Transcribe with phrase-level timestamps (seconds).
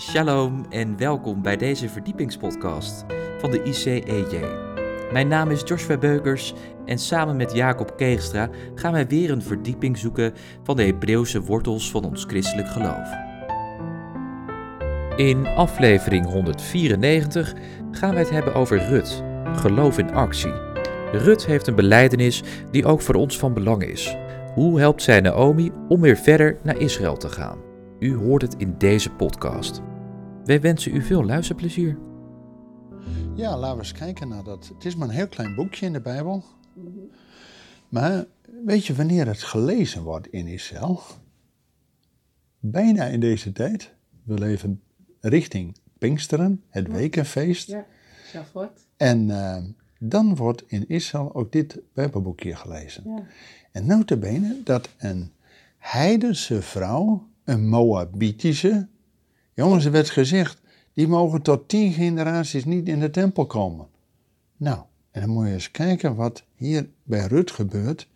[0.00, 3.04] Shalom en welkom bij deze verdiepingspodcast
[3.38, 4.44] van de ICEJ.
[5.12, 6.54] Mijn naam is Joshua Beukers
[6.84, 10.32] en samen met Jacob Keegstra gaan wij weer een verdieping zoeken
[10.62, 13.08] van de Hebreeuwse wortels van ons christelijk geloof.
[15.16, 17.54] In aflevering 194
[17.90, 20.54] gaan wij het hebben over Rut, geloof in actie.
[21.12, 24.16] Rut heeft een beleidenis die ook voor ons van belang is.
[24.54, 27.69] Hoe helpt zij Naomi om weer verder naar Israël te gaan?
[28.00, 29.80] U hoort het in deze podcast.
[30.44, 31.98] Wij wensen u veel luisterplezier.
[33.34, 34.70] Ja, laten we eens kijken naar dat.
[34.74, 36.44] Het is maar een heel klein boekje in de Bijbel.
[37.88, 38.26] Maar
[38.64, 41.00] weet je wanneer het gelezen wordt in Israël?
[42.58, 43.92] Bijna in deze tijd.
[44.22, 44.82] We leven
[45.20, 47.68] richting Pinksteren, het wekenfeest.
[47.68, 47.86] Ja,
[48.26, 48.86] Shavuot.
[48.96, 49.62] En eh,
[49.98, 53.02] dan wordt in Israël ook dit Bijbelboekje gelezen.
[53.06, 53.22] Ja.
[53.72, 55.32] En notabene dat een
[55.78, 58.88] heidense vrouw, een Moabitische,
[59.54, 60.60] jongens, er werd gezegd,
[60.92, 63.88] die mogen tot tien generaties niet in de tempel komen.
[64.56, 68.08] Nou, en dan moet je eens kijken wat hier bij Rut gebeurt.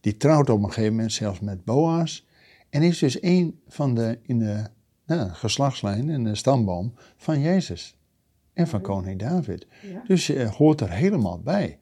[0.00, 2.26] Die trouwt op een gegeven moment zelfs met Boas.
[2.70, 4.64] En is dus een van de, in de
[5.06, 7.96] nou, geslachtslijn, in de stamboom van Jezus.
[8.52, 9.66] En van koning David.
[9.82, 10.02] Ja.
[10.06, 11.78] Dus je hoort er helemaal bij.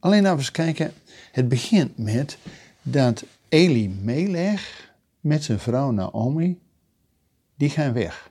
[0.00, 0.92] Alleen laten we eens kijken.
[1.32, 2.38] Het begint met
[2.82, 4.85] dat Elimelech
[5.26, 6.60] met zijn vrouw Naomi,
[7.56, 8.30] die gaan weg.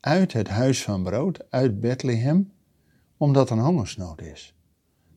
[0.00, 2.52] Uit het huis van brood, uit Bethlehem,
[3.16, 4.54] omdat er een hongersnood is.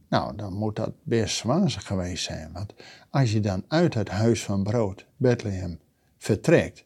[0.08, 2.52] Nou, dan moet dat best zwaar geweest zijn.
[2.52, 2.74] Want
[3.10, 5.80] als je dan uit het huis van brood, Bethlehem,
[6.18, 6.86] vertrekt.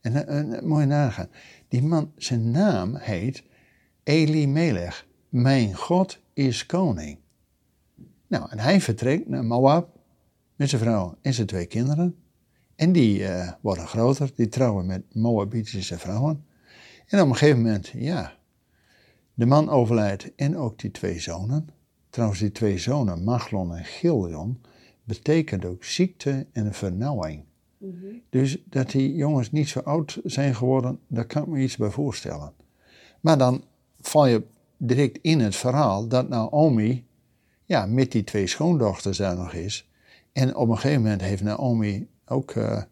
[0.00, 1.28] En, en, moet je nagaan.
[1.68, 3.42] Die man, zijn naam heet
[4.02, 5.06] Elimelech.
[5.28, 7.18] Mijn God is koning.
[8.26, 9.98] Nou, en hij vertrekt naar Moab
[10.54, 12.16] met zijn vrouw en zijn twee kinderen.
[12.76, 16.44] En die eh, worden groter, die trouwen met Moabitische vrouwen.
[17.06, 18.36] En op een gegeven moment, ja,
[19.34, 21.68] de man overlijdt en ook die twee zonen.
[22.10, 24.60] Trouwens, die twee zonen, Machlon en Giljon,
[25.04, 27.44] betekent ook ziekte en vernauwing.
[28.30, 31.90] Dus dat die jongens niet zo oud zijn geworden, daar kan ik me iets bij
[31.90, 32.52] voorstellen.
[33.20, 33.64] Maar dan
[34.00, 34.42] val je
[34.76, 37.06] direct in het verhaal dat Naomi
[37.64, 39.90] ja, met die twee schoondochters daar nog is.
[40.32, 42.82] En op een gegeven moment heeft Naomi ook eh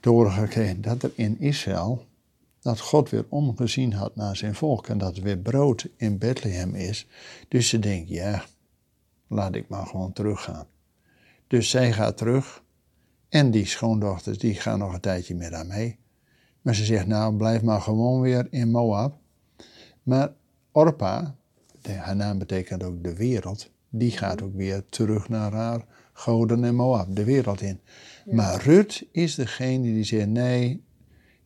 [0.00, 2.06] te horen gekregen dat er in Israël,
[2.60, 6.74] dat God weer omgezien had naar zijn volk en dat er weer brood in Bethlehem
[6.74, 7.06] is.
[7.48, 8.44] Dus ze denkt, ja,
[9.26, 10.66] laat ik maar gewoon teruggaan.
[11.46, 12.62] Dus zij gaat terug
[13.28, 15.98] en die schoondochters die gaan nog een tijdje met haar mee.
[16.62, 19.18] Maar ze zegt, nou blijf maar gewoon weer in Moab.
[20.02, 20.32] Maar
[20.72, 21.36] Orpa,
[21.82, 26.74] haar naam betekent ook de wereld, die gaat ook weer terug naar haar goden en
[26.74, 27.80] Moab, de wereld in.
[28.24, 30.84] Maar Rut is degene die zegt, nee,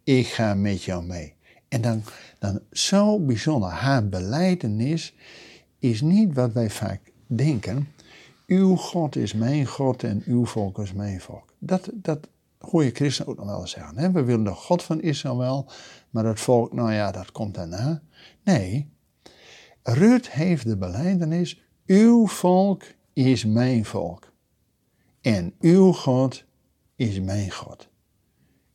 [0.05, 1.35] ik ga met jou mee.
[1.69, 2.03] En dan,
[2.39, 5.15] dan zo bijzonder, haar beleidenis
[5.79, 7.89] is niet wat wij vaak denken.
[8.47, 11.55] Uw God is mijn God en uw volk is mijn volk.
[11.59, 12.29] Dat, dat
[12.59, 13.99] hoor je christen ook nog wel eens zeggen.
[13.99, 14.11] Hè?
[14.11, 15.71] We willen de God van Israël wel,
[16.11, 18.03] maar dat volk, nou ja, dat komt daarna.
[18.45, 18.93] Nee,
[19.83, 24.33] Rut heeft de beleidenis, uw volk is mijn volk.
[25.21, 26.45] En uw God
[26.97, 27.89] is mijn God.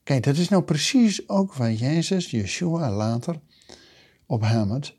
[0.03, 3.39] Kijk, dat is nou precies ook waar Jezus, Yeshua later,
[4.25, 4.97] op hamert.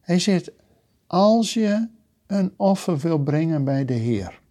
[0.00, 0.50] Hij zegt,
[1.06, 1.88] als je
[2.26, 4.42] een offer wil brengen bij de Heer,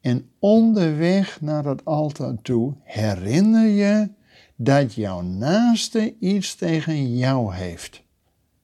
[0.00, 4.10] en onderweg naar het altaar toe herinner je
[4.56, 8.02] dat jouw naaste iets tegen jou heeft.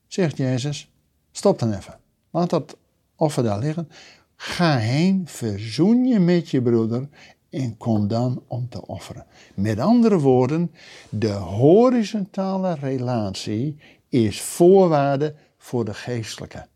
[0.07, 0.91] Zegt Jezus,
[1.31, 1.99] stop dan even.
[2.31, 2.77] Laat dat
[3.19, 3.89] offer daar liggen.
[4.35, 7.09] Ga heen, verzoen je met je broeder
[7.49, 9.25] en kom dan om te offeren.
[9.53, 10.71] Met andere woorden,
[11.09, 13.77] de horizontale relatie
[14.09, 16.67] is voorwaarde voor de geestelijke.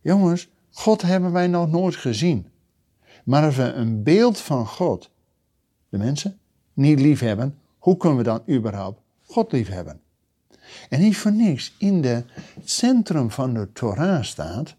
[0.00, 2.46] Jongens, God hebben wij nog nooit gezien.
[3.24, 5.10] Maar als we een beeld van God,
[5.88, 6.38] de mensen,
[6.72, 10.00] niet lief hebben, hoe kunnen we dan überhaupt God lief hebben?
[10.88, 12.26] En niet voor niks, in het
[12.64, 14.76] centrum van de Torah staat,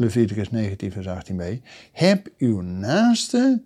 [0.00, 1.62] Leviticus 19, vers 18b,
[1.92, 3.62] heb uw naaste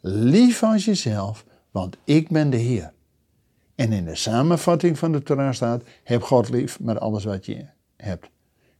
[0.00, 2.92] lief als jezelf, want ik ben de Heer.
[3.74, 7.66] En in de samenvatting van de Torah staat, heb God lief met alles wat je
[7.96, 8.30] hebt.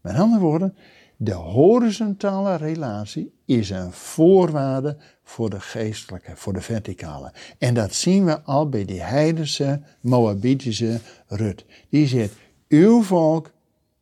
[0.00, 0.76] Met andere woorden,
[1.16, 7.32] de horizontale relatie is een voorwaarde voor de geestelijke, voor de verticale.
[7.58, 11.64] En dat zien we al bij die heidense, Moabitische Rut.
[11.88, 12.34] Die zegt,
[12.69, 13.50] uw volk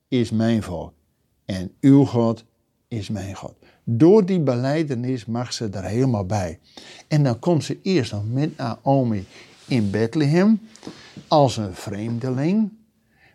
[0.09, 0.93] is mijn volk
[1.45, 2.45] en uw God
[2.97, 3.55] is mijn God.
[3.85, 6.59] Door die beleidenis mag ze er helemaal bij.
[7.09, 9.27] En dan komt ze eerst nog met Naomi
[9.67, 10.61] in Bethlehem
[11.29, 12.73] als een vreemdeling.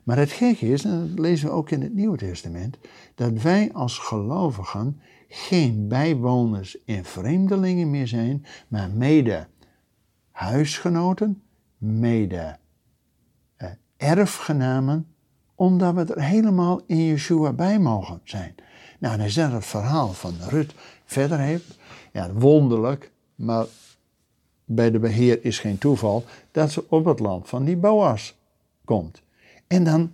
[0.03, 2.77] Maar het gekke is, en dat lezen we ook in het Nieuwe Testament,
[3.15, 9.47] dat wij als gelovigen geen bijwoners en vreemdelingen meer zijn, maar mede
[10.31, 11.41] huisgenoten,
[11.77, 12.57] mede
[13.55, 15.07] eh, erfgenamen,
[15.55, 18.55] omdat we er helemaal in Yeshua bij mogen zijn.
[19.01, 20.73] Nou, dan is dat het verhaal van Rut
[21.05, 21.77] verder heeft.
[22.11, 23.65] Ja, wonderlijk, maar
[24.65, 28.35] bij de beheer is geen toeval dat ze op het land van die Boas
[28.85, 29.21] komt.
[29.67, 30.11] En dan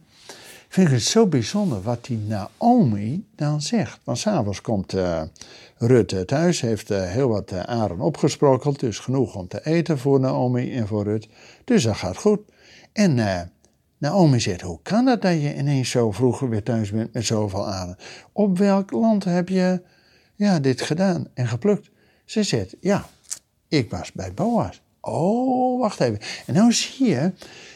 [0.67, 3.99] vind ik het zo bijzonder wat die Naomi dan zegt.
[4.03, 5.21] Want s'avonds komt uh,
[5.77, 10.19] Rut thuis, heeft uh, heel wat uh, aren opgesprokkeld, dus genoeg om te eten voor
[10.19, 11.27] Naomi en voor Rut.
[11.63, 12.39] Dus dat gaat goed.
[12.93, 13.15] En
[13.97, 17.67] Naomi zegt, hoe kan dat dat je ineens zo vroeg weer thuis bent met zoveel
[17.67, 17.97] aren?
[18.31, 19.81] Op welk land heb je
[20.35, 21.89] ja, dit gedaan en geplukt?
[22.25, 23.05] Ze zegt, ja,
[23.67, 24.81] ik was bij Boas.
[25.01, 26.19] Oh, wacht even.
[26.45, 27.33] En nou zie je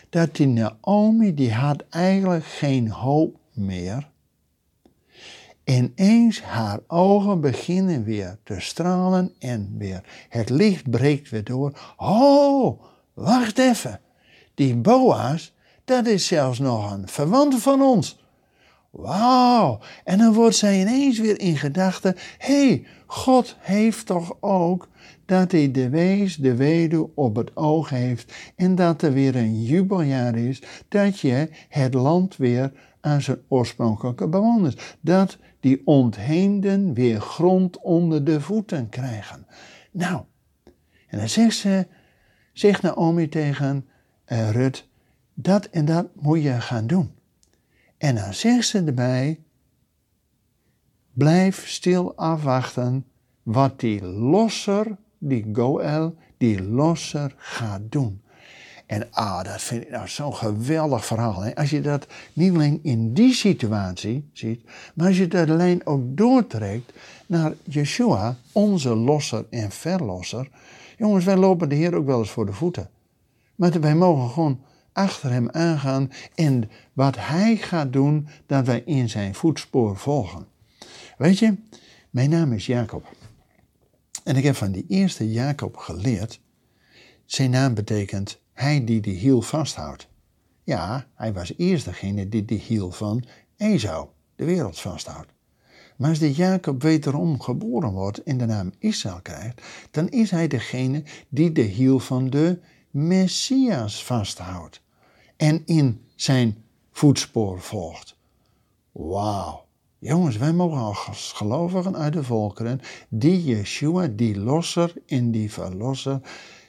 [0.10, 4.10] dat die Naomi, die had eigenlijk geen hoop meer.
[5.64, 11.94] Ineens haar ogen beginnen weer te stralen en weer het licht breekt weer door.
[11.98, 12.82] Oh,
[13.14, 14.00] wacht even.
[14.54, 15.54] Die Boas,
[15.86, 18.19] dat is zelfs nog een verwant van ons.
[18.89, 19.80] Wauw.
[20.04, 24.89] En dan wordt zij ineens weer in gedachten: hé, hey, God heeft toch ook
[25.25, 29.63] dat hij de wees, de weduwe op het oog heeft en dat er weer een
[29.63, 37.22] jubeljaar is, dat je het land weer aan zijn oorspronkelijke bewoners, dat die ontheemden weer
[37.22, 39.45] grond onder de voeten krijgen.
[39.92, 40.22] Nou,
[41.07, 41.88] en dan zegt ze,
[42.54, 43.88] zegt Naomi tegen
[44.27, 44.88] uh, Rut,
[45.33, 47.12] dat en dat moet je gaan doen.
[47.98, 49.39] En dan zegt ze erbij,
[51.13, 53.06] blijf stil afwachten
[53.44, 58.22] wat die losser die Goel, die losser gaat doen.
[58.86, 61.42] En ah, dat vind ik nou zo'n geweldig verhaal.
[61.42, 61.56] Hè?
[61.56, 64.62] Als je dat niet alleen in die situatie ziet,
[64.94, 66.94] maar als je dat lijn ook doortrekt
[67.25, 70.50] naar Yeshua, onze losser en verlosser.
[70.98, 72.89] Jongens, wij lopen de Heer ook wel eens voor de voeten.
[73.56, 74.60] Maar wij mogen gewoon
[74.94, 80.48] achter hem aangaan en wat hij gaat doen, dat wij in zijn voetspoor volgen.
[81.18, 81.56] Weet je,
[82.10, 83.06] mijn naam is Jacob.
[84.24, 86.40] En ik heb van die eerste Jacob geleerd,
[87.26, 90.10] zijn naam betekent hij die de hiel vasthoudt.
[90.64, 93.24] Ja, hij was eerst degene die de hiel van
[93.58, 95.32] Esau, de wereld, vasthoudt.
[95.98, 99.62] Maar als de Jacob wederom geboren wordt en de naam Israël krijgt,
[99.92, 102.60] dan is hij degene die de hiel van de
[102.92, 104.82] Messias vasthoudt
[105.38, 108.16] en in zijn voetspoor volgt.
[108.92, 109.66] Wauw.
[109.98, 116.22] Jongens, wij mogen als gelovigen uit de volkeren, die Yeshua, die losser en die verlosser,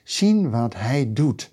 [0.05, 1.53] zien wat hij doet.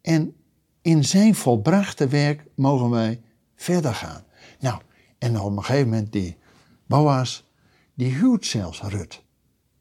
[0.00, 0.36] En
[0.82, 3.20] in zijn volbrachte werk mogen wij
[3.54, 4.24] verder gaan.
[4.60, 4.80] Nou,
[5.18, 6.36] en op een gegeven moment die
[6.86, 7.44] Boas,
[7.94, 9.22] die huwt zelfs Rut.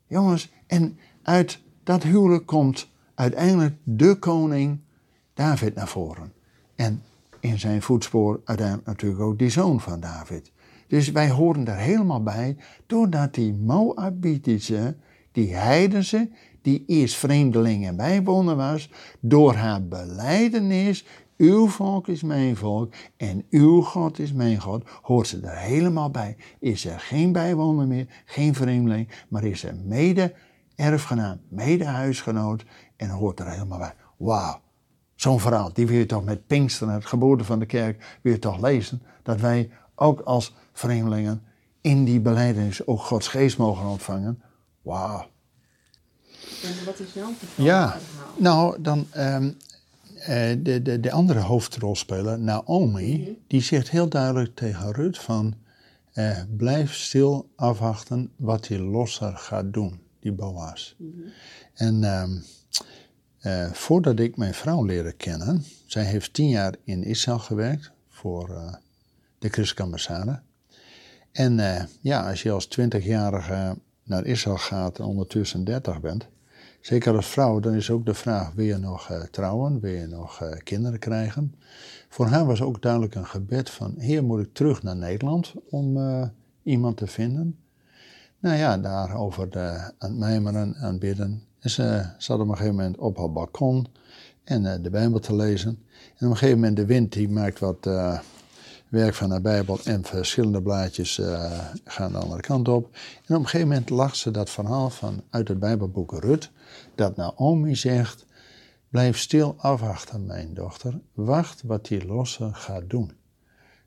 [0.08, 4.80] Jongens, en uit dat huwelijk komt uiteindelijk de koning
[5.34, 6.34] David naar voren.
[6.76, 7.02] En
[7.40, 10.52] in zijn voetspoor uiteindelijk natuurlijk ook die zoon van David.
[10.88, 14.96] Dus wij horen daar helemaal bij, doordat die Moabitische,
[15.32, 16.30] die heidense,
[16.62, 18.90] die eerst vreemdeling en bijwoner was,
[19.20, 21.06] door haar beleidenis,
[21.38, 26.10] uw volk is mijn volk en uw God is mijn God, hoort ze er helemaal
[26.10, 26.38] bij.
[26.60, 30.34] Is er geen bijwoner meer, geen vreemdeling, maar is er mede
[30.76, 32.66] erfgenaam, mede huisgenoot
[32.96, 33.96] en hoort er helemaal bij.
[34.18, 34.62] Wauw,
[35.16, 38.40] zo'n verhaal, die wil je toch met Pinksteren, het geboorte van de kerk, wil je
[38.40, 41.44] toch lezen, dat wij ook als vreemdelingen
[41.82, 44.42] in die beleidenis ook Gods geest mogen ontvangen.
[44.82, 45.26] Wauw.
[46.64, 47.66] En wat is jouw verhaal?
[47.66, 47.98] Ja,
[48.38, 49.58] nou dan um,
[50.64, 53.32] de, de, de andere hoofdrolspeler, Naomi, mhm.
[53.48, 55.64] die zegt heel duidelijk tegen Rut van...
[56.16, 60.96] Uh, blijf stil afwachten wat die losser gaat doen, die Boas.
[60.98, 61.22] Mhm.
[61.74, 62.44] En um,
[63.42, 68.50] uh, voordat ik mijn vrouw leerde kennen, zij heeft tien jaar in Israël gewerkt voor
[68.50, 68.74] uh,
[69.40, 70.40] de christelijke ambassade.
[71.32, 76.28] En uh, ja, als je als twintigjarige naar Israël gaat en ondertussen 30 bent,
[76.82, 79.80] zeker als vrouw, dan is ook de vraag: wil je nog uh, trouwen?
[79.80, 81.56] Wil je nog uh, kinderen krijgen?
[82.10, 85.98] Voor haar was ook duidelijk een gebed van: Heer, moet ik terug naar Nederland om
[86.64, 87.65] iemand te vinden?
[88.40, 89.60] Nou ja, daarover de,
[89.98, 91.44] aan het mijmeren, aan het bidden.
[91.60, 93.88] En ze zat op een gegeven moment op haar balkon
[94.44, 95.70] en de Bijbel te lezen.
[96.18, 97.88] En op een gegeven moment, de wind die maakt wat
[98.90, 102.90] werk van de Bijbel en verschillende blaadjes uh, gaan de andere kant op.
[103.26, 106.52] En op een gegeven moment lag ze dat verhaal van uit het Bijbelboek Rut,
[106.96, 108.26] dat Naomi zegt,
[108.90, 111.00] Blijf stil afwachten, mijn dochter.
[111.14, 113.12] Wacht wat die losse gaat doen.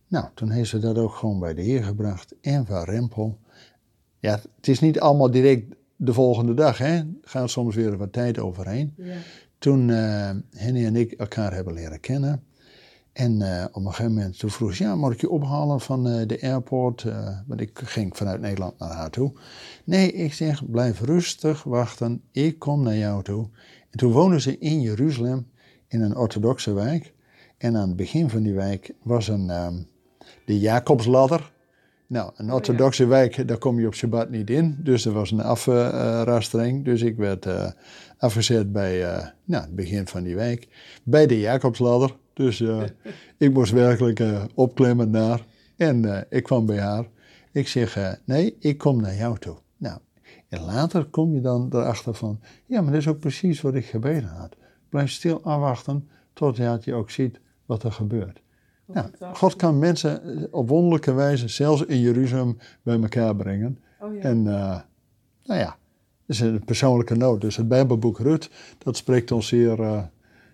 [0.07, 2.35] Nou, toen heeft ze dat ook gewoon bij de Heer gebracht.
[2.41, 3.39] En van Rempel.
[4.19, 6.95] Ja, het is niet allemaal direct de volgende dag, hè.
[6.95, 8.95] Er gaat soms weer wat tijd overheen.
[8.97, 9.15] Ja.
[9.59, 12.43] Toen uh, Henny en ik elkaar hebben leren kennen.
[13.13, 16.09] En uh, op een gegeven moment toen vroeg ze, ja, moet ik je ophalen van
[16.09, 17.05] uh, de airport?
[17.47, 19.33] want ik ging vanuit Nederland naar haar toe.
[19.85, 23.49] Nee, ik zeg, blijf rustig wachten, ik kom naar jou toe.
[23.91, 25.47] En toen woonden ze in Jeruzalem,
[25.89, 27.15] in een orthodoxe wijk.
[27.57, 29.87] En aan het begin van die wijk was een, um,
[30.45, 31.53] de Jacobsladder.
[32.09, 34.77] Nou, een orthodoxe wijk, daar kom je op Shabbat niet in.
[34.79, 36.85] Dus er was een afrastering.
[36.85, 37.71] dus ik werd uh,
[38.19, 40.69] afgezet bij uh, nou, het begin van die wijk.
[41.05, 42.17] Bij de Jacobsladder.
[42.33, 42.83] Dus uh,
[43.39, 44.23] ik moest werkelijk
[44.55, 45.45] opklimmen naar.
[45.77, 47.07] En ik kwam bij haar.
[47.53, 49.57] Ik zeg, nee, ik kom naar jou toe.
[49.77, 49.99] Nou,
[50.49, 53.87] en later kom je dan erachter van, ja, maar dat is ook precies wat ik
[53.87, 54.57] gebeden had.
[54.89, 58.41] Blijf stil afwachten totdat je ook ziet wat er gebeurt.
[58.95, 63.79] Ja, God kan mensen op wonderlijke wijze, zelfs in Jeruzalem, bij elkaar brengen.
[64.01, 64.21] Oh, ja.
[64.21, 64.79] En uh,
[65.45, 65.77] nou ja,
[66.27, 67.41] dat is een persoonlijke noot.
[67.41, 70.03] Dus het Bijbelboek Rut, dat spreekt ons zeer, uh,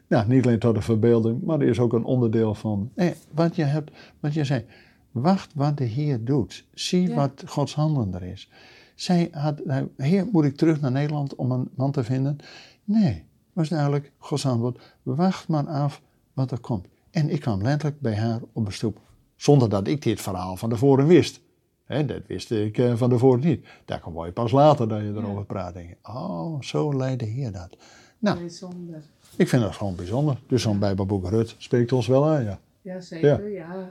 [0.09, 3.57] nou, niet alleen tot de verbeelding, maar er is ook een onderdeel van nee, wat
[3.57, 4.65] je hebt, wat je zei.
[5.11, 6.65] Wacht wat de Heer doet.
[6.73, 7.15] Zie Ja.
[7.15, 8.51] wat Gods handen er is.
[8.95, 12.39] Zij had, nou, Heer, moet ik terug naar Nederland om een man te vinden?
[12.85, 14.95] Nee, was duidelijk Gods antwoord.
[15.03, 16.01] Wacht maar af
[16.33, 16.87] wat er komt.
[17.15, 18.99] En ik kwam letterlijk bij haar op een stoep.
[19.37, 21.41] Zonder dat ik dit verhaal van tevoren wist.
[21.85, 23.67] Hè, dat wist ik eh, van tevoren niet.
[23.85, 25.75] Daar kwam je pas later dat je erover praat.
[25.75, 27.77] Denk je, oh, zo leidt de Heer dat.
[28.19, 29.03] Nou, Bijzonder.
[29.37, 30.41] ik vind dat gewoon bijzonder.
[30.47, 32.61] Dus zo'n Bijbelboek Rut spreekt ons wel aan, ja.
[32.83, 33.51] Ja, zeker.
[33.51, 33.91] Ja.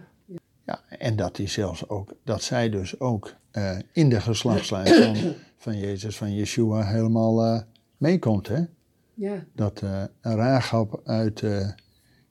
[0.66, 5.34] Ja, en dat die zelfs ook, dat zij dus ook eh, in de geslachtslijn van,
[5.58, 7.62] van Jezus, van Yeshua, helemaal eh,
[7.98, 8.48] meekomt.
[8.48, 8.64] Hè?
[9.14, 9.44] Ja.
[9.56, 11.44] Dat eh een Rahab uit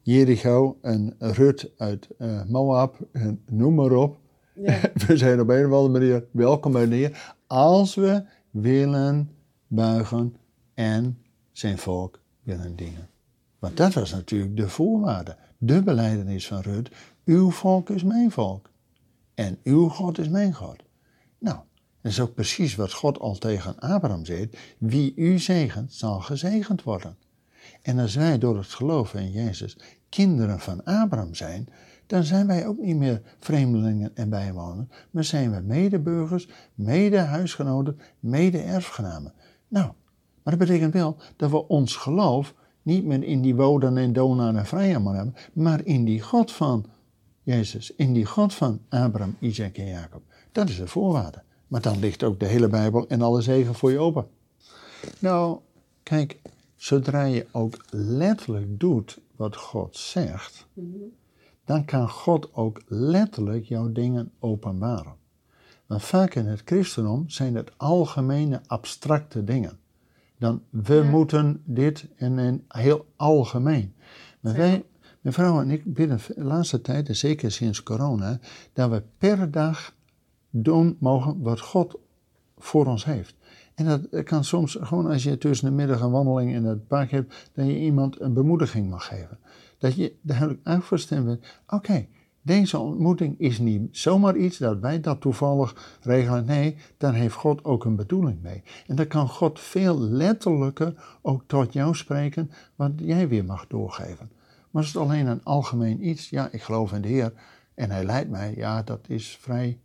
[0.03, 4.19] Jericho, een Rut uit eh, Moab, en noem maar op.
[4.55, 4.81] Ja.
[5.07, 9.31] We zijn op een of andere manier welkom bij de Heer, als we willen
[9.67, 10.37] buigen
[10.75, 11.19] en
[11.53, 13.09] zijn volk willen dienen.
[13.59, 16.91] Want dat was natuurlijk de voorwaarde, de beleidenis van Rut.
[17.25, 18.71] Uw volk is mijn volk
[19.35, 20.77] en uw God is mijn God.
[21.39, 21.59] Nou,
[22.01, 24.57] dat is ook precies wat God al tegen Abraham zegt.
[24.79, 27.17] Wie u zegent, zal gezegend worden.
[27.83, 29.77] En als wij door het geloven in Jezus
[30.09, 31.69] kinderen van Abraham zijn,
[32.07, 39.33] dan zijn wij ook niet meer vreemdelingen en bijwoners, maar zijn we medeburgers, mede-huisgenoten, mede-erfgenamen.
[39.69, 39.93] Nou,
[40.43, 44.57] maar dat betekent wel dat we ons geloof niet meer in die Wodan en Donaan
[44.57, 46.87] en Vrijaman hebben, maar in die God van
[47.43, 50.23] Jezus, in die God van Abraham, Isaac en Jacob.
[50.53, 51.43] Dat is de voorwaarde.
[51.67, 54.27] Maar dan ligt ook de hele Bijbel en alle zegen voor je open.
[55.19, 55.59] Nou,
[56.03, 56.41] kijk,
[56.83, 60.67] zodra je ook letterlijk doet wat God zegt,
[61.65, 65.15] dan kan God ook letterlijk jouw dingen openbaren.
[65.87, 69.79] Want vaak in het christendom zijn het algemene abstracte dingen.
[70.39, 71.11] Dan we Ja.
[71.11, 73.95] moeten dit en, en heel algemeen.
[74.41, 74.85] Maar wij,
[75.21, 78.39] mijn vrouw en ik bidden de laatste tijd, en zeker sinds corona,
[78.73, 79.95] dat we per dag
[80.51, 81.95] doen mogen wat God
[82.59, 83.35] voor ons heeft.
[83.83, 87.11] En dat kan soms gewoon als je tussen de middag een wandeling in het park
[87.11, 89.39] hebt, dat je iemand een bemoediging mag geven.
[89.79, 92.07] Dat je duidelijk afgestemd bent, oké,
[92.43, 96.45] deze ontmoeting is niet zomaar iets dat wij dat toevallig regelen.
[96.45, 98.63] Nee, daar heeft God ook een bedoeling mee.
[98.87, 104.31] En dan kan God veel letterlijker ook tot jou spreken, wat jij weer mag doorgeven.
[104.71, 107.33] Maar is het alleen een algemeen iets, ja, ik geloof in de Heer
[107.75, 109.79] en Hij leidt mij, ja, dat is vrij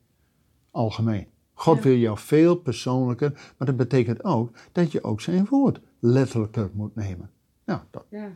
[0.72, 1.28] algemeen.
[1.60, 6.70] God wil jou veel persoonlijker, maar dat betekent ook dat je ook zijn woord letterlijker
[6.74, 7.30] moet nemen.
[7.66, 8.32] Nou, dat, Ja.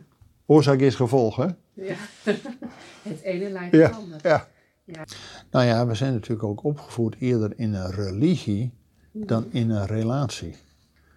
[0.46, 1.46] oorzaak is gevolg, hè?
[1.72, 1.94] ja.
[3.02, 4.18] het ene lijkt het Ja, ander.
[4.22, 4.48] ja.
[4.84, 5.04] Ja.
[5.50, 8.72] Nou ja, we zijn natuurlijk ook opgevoed eerder in een religie
[9.12, 10.54] dan in een relatie.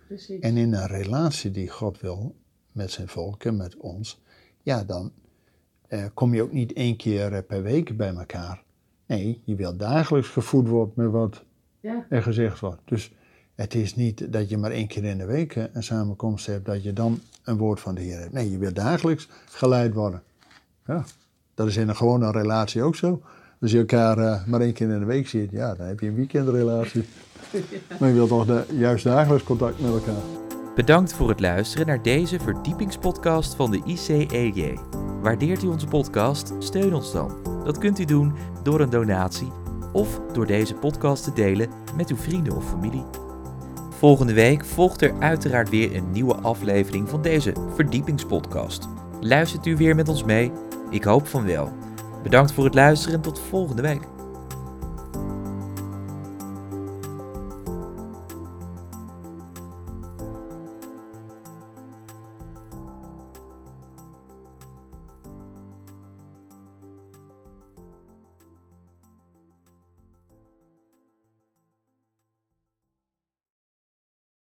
[0.07, 0.39] Precies.
[0.39, 2.35] En in een relatie die God wil
[2.71, 4.21] met zijn volk en met ons,
[4.63, 5.11] ja, dan
[5.87, 8.63] eh, kom je ook niet één keer eh, per week bij elkaar.
[9.05, 11.43] Nee, je wil dagelijks gevoed worden met wat
[11.85, 12.05] ja.
[12.09, 12.81] er gezegd wordt.
[12.85, 13.11] Dus
[13.55, 16.83] het is niet dat je maar één keer in de week een samenkomst hebt, dat
[16.83, 18.33] je dan een woord van de Heer hebt.
[18.33, 20.23] Nee, je wil dagelijks geleid worden.
[20.85, 21.05] Ja,
[21.53, 23.21] dat is in een gewone relatie ook zo.
[23.61, 26.07] Als je elkaar eh, maar één keer in de week ziet, ja, dan heb je
[26.07, 27.03] een weekendrelatie.
[27.99, 30.21] Maar je wilt toch de, juist dagelijks contact met elkaar.
[30.75, 34.77] Bedankt voor het luisteren naar deze verdiepingspodcast van de ICEJ.
[35.21, 36.53] Waardeert u onze podcast?
[36.59, 37.37] Steun ons dan.
[37.63, 39.63] Dat kunt u doen door een donatie
[39.95, 43.05] of door deze podcast te delen met uw vrienden of familie.
[43.89, 48.87] Volgende week volgt er uiteraard weer een nieuwe aflevering van deze verdiepingspodcast.
[49.21, 50.51] Luistert u weer met ons mee?
[50.89, 51.71] Ik hoop van wel.
[52.23, 54.14] Bedankt voor het luisteren en tot volgende week.